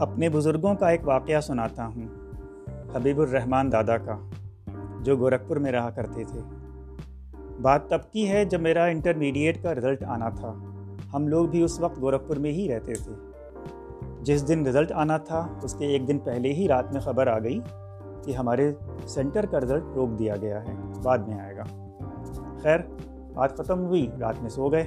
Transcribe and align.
اپنے 0.00 0.28
بزرگوں 0.28 0.74
کا 0.74 0.88
ایک 0.88 1.08
واقعہ 1.08 1.40
سناتا 1.40 1.86
ہوں، 1.86 2.02
حبیب 2.96 3.20
الرحمن 3.20 3.72
دادا 3.72 3.98
کا، 3.98 4.16
جو 5.00 5.16
گورکھپور 5.16 5.56
میں 5.56 5.72
رہا 5.72 5.90
کرتے 5.90 6.24
تھے۔ 6.24 6.40
بات 7.62 7.88
تب 7.88 7.98
کی 8.12 8.28
ہے 8.28 8.44
جب 8.44 8.60
میرا 8.60 8.84
انٹرمیڈیٹ 8.84 9.62
کا 9.62 9.74
رزلٹ 9.74 10.04
آنا 10.04 10.28
تھا۔ 10.28 10.52
ہم 11.14 11.28
لوگ 11.28 11.46
بھی 11.46 11.62
اس 11.62 11.80
وقت 11.80 12.00
گورکھپور 12.00 12.36
میں 12.36 12.52
ہی 12.52 12.74
رہتے 12.74 12.94
تھے۔ 12.94 13.12
جس 14.22 14.48
دن 14.48 14.66
رزلٹ 14.66 14.92
آنا 14.92 15.16
تھا، 15.16 15.46
اس 15.62 15.74
کے 15.74 15.86
ایک 15.86 16.08
دن 16.08 16.18
پہلے 16.18 16.52
ہی 16.52 16.68
رات 16.68 16.92
میں 16.92 17.00
خبر 17.00 17.26
آ 17.26 17.38
گئی 17.38 17.60
کہ 18.24 18.32
ہمارے 18.32 18.72
سینٹر 19.06 19.46
کا 19.46 19.60
رزلٹ 19.60 19.82
روک 19.94 20.18
دیا 20.18 20.36
گیا 20.36 20.62
ہے، 20.62 20.72
بعد 21.02 21.18
میں 21.18 21.40
آئے 21.40 21.56
گا۔ 21.56 21.86
خیر، 22.62 22.78
بات 23.34 23.56
ختم 23.56 23.84
ہوئی، 23.84 24.06
رات 24.20 24.34
میں 24.40 24.50
سو 24.50 24.68
گئے۔ 24.68 24.86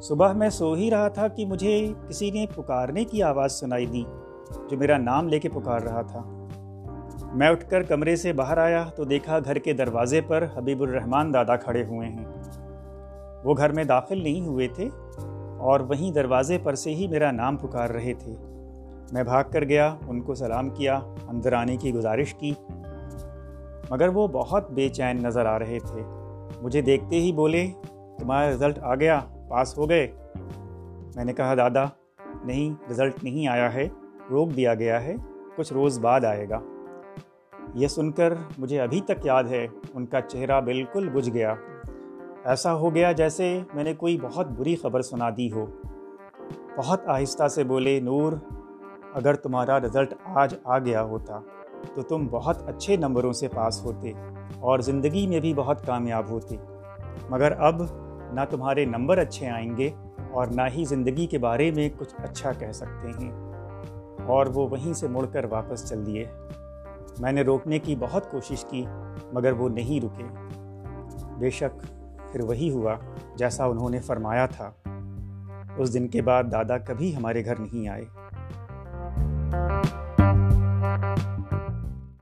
صبح 0.00 0.32
میں 0.32 0.50
سو 0.50 0.72
ہی 0.72 0.90
رہا 0.90 1.08
تھا 1.08 1.28
کہ 1.28 1.46
مجھے 1.46 1.92
کسی 2.08 2.30
نے 2.30 2.46
پکارنے 2.54 3.04
کی 3.04 3.22
آواز 3.22 3.52
سنائی 3.52 3.86
دی، 3.86 4.04
جو 4.70 4.78
میرا 4.78 4.98
نام 4.98 5.28
لے 5.28 5.40
کے 5.40 5.48
پکار 5.48 5.80
رہا 5.80 6.02
تھا۔ 6.02 6.46
میں 7.34 7.48
اٹھ 7.48 7.70
کر 7.70 7.82
کمرے 7.82 8.16
سے 8.16 8.32
باہر 8.32 8.58
آیا 8.58 8.84
تو 8.96 9.04
دیکھا 9.04 9.38
گھر 9.38 9.58
کے 9.58 9.72
دروازے 9.72 10.20
پر 10.20 10.44
حبیب 10.54 10.82
الرحمان 10.82 11.34
دادا 11.34 11.56
کھڑے 11.56 11.84
ہوئے 11.84 12.08
ہیں۔ 12.08 12.26
وہ 13.44 13.54
گھر 13.56 13.72
میں 13.72 13.84
داخل 13.84 14.22
نہیں 14.22 14.46
ہوئے 14.46 14.68
تھے 14.68 14.88
اور 15.58 15.80
وہیں 15.80 16.12
دروازے 16.12 16.58
پر 16.62 16.74
سے 16.74 16.94
ہی 16.94 17.06
میرا 17.06 17.30
نام 17.30 17.56
پکار 17.56 17.90
رہے 17.90 18.14
تھے۔ 18.14 18.34
میں 19.12 19.22
بھاگ 19.22 19.44
کر 19.52 19.64
گیا، 19.64 19.94
ان 20.08 20.20
کو 20.20 20.34
سلام 20.34 20.70
کیا، 20.70 21.00
اندر 21.28 21.52
آنے 21.52 21.76
کی 21.76 21.94
گزارش 21.94 22.34
کی۔ 22.34 22.52
مگر 23.90 24.08
وہ 24.08 24.26
بہت 24.26 24.70
بے 24.70 24.88
چین 24.88 25.22
نظر 25.22 25.46
آ 25.46 25.58
رہے 25.58 25.78
تھے۔ 25.86 26.02
مجھے 26.62 26.80
دیکھتے 26.80 27.20
ہی 27.20 27.32
بولے، 27.32 27.66
تمہارا 28.18 28.50
رزلٹ 28.50 28.78
آ 28.78 28.94
گیا۔ 28.94 29.20
پاس 29.48 29.78
ہو 29.78 29.88
گئے۔ 29.88 30.12
میں 31.16 31.24
نے 31.24 31.32
کہا، 31.32 31.54
دادا، 31.54 31.84
نہیں 32.44 32.90
رزلٹ 32.90 33.24
نہیں 33.24 33.48
آیا 33.48 33.74
ہے، 33.74 33.88
روک 34.30 34.56
دیا 34.56 34.74
گیا 34.74 35.02
ہے، 35.02 35.14
کچھ 35.56 35.72
روز 35.72 35.98
بعد 35.98 36.24
آئے 36.24 36.48
گا۔ 36.48 36.60
یہ 37.74 37.88
سن 37.88 38.12
کر 38.12 38.32
مجھے 38.58 38.80
ابھی 38.80 39.00
تک 39.00 39.26
یاد 39.26 39.44
ہے، 39.44 39.66
ان 39.94 40.06
کا 40.06 40.20
چہرہ 40.20 40.60
بالکل 40.60 41.08
بجھ 41.08 41.30
گیا۔ 41.30 41.54
ایسا 42.44 42.74
ہو 42.74 42.94
گیا 42.94 43.12
جیسے 43.12 43.60
میں 43.74 43.84
نے 43.84 43.94
کوئی 43.94 44.18
بہت 44.22 44.46
بری 44.46 44.76
خبر 44.76 45.02
سنا 45.02 45.30
دی 45.36 45.52
ہو۔ 45.52 45.66
بہت 46.76 47.00
آہستہ 47.06 47.48
سے 47.48 47.64
بولے، 47.64 48.00
نور، 48.00 48.32
اگر 49.14 49.34
تمہارا 49.34 49.80
رزلٹ 49.80 50.14
آج 50.24 50.54
آ 50.64 50.78
گیا 50.78 51.02
ہوتا، 51.02 51.40
تو 51.94 52.02
تم 52.02 52.26
بہت 52.26 52.68
اچھے 52.68 52.96
نمبروں 52.96 53.32
سے 53.32 53.48
پاس 53.48 53.84
ہوتے 53.84 54.12
اور 54.60 54.78
زندگی 54.78 55.26
میں 55.26 55.40
بھی 55.40 55.54
بہت 55.54 55.86
کامیاب 55.86 56.30
ہوتے۔ 56.30 56.56
مگر 57.30 57.52
اب 57.58 57.82
نہ 58.32 58.40
تمہارے 58.50 58.84
نمبر 58.84 59.18
اچھے 59.18 59.48
آئیں 59.48 59.76
گے 59.76 59.90
اور 60.30 60.46
نہ 60.46 60.62
ہی 60.76 60.84
زندگی 60.84 61.26
کے 61.26 61.38
بارے 61.38 61.70
میں 61.70 61.88
کچھ 61.98 62.14
اچھا 62.18 62.52
کہہ 62.52 62.72
سکتے 62.72 63.08
ہیں۔ 63.08 63.32
اور 64.26 64.46
وہ 64.46 64.68
وہیں 64.68 64.92
سے 64.92 65.08
مڑ 65.08 65.26
کر 65.26 65.44
واپس 65.44 65.88
چل 65.88 66.06
دیے۔ 66.06 66.24
میں 67.18 67.32
نے 67.32 67.42
روکنے 67.42 67.78
کی 67.78 67.96
بہت 67.96 68.30
کوشش 68.30 68.64
کی، 68.64 68.86
مگر 69.32 69.52
وہ 69.52 69.68
نہیں 69.68 70.04
رکے۔ 70.04 70.24
بے 71.38 71.50
شک 71.50 71.82
پھر 72.32 72.44
وہی 72.44 72.70
ہوا 72.70 72.94
جیسا 73.36 73.64
انہوں 73.64 73.90
نے 73.90 74.00
فرمایا 74.00 74.46
تھا۔ 74.46 74.70
اس 75.76 75.94
دن 75.94 76.08
کے 76.08 76.22
بعد 76.22 76.44
دادا 76.52 76.78
کبھی 76.78 77.16
ہمارے 77.16 77.44
گھر 77.44 77.58
نہیں 77.58 77.88
آئے۔ 77.88 78.04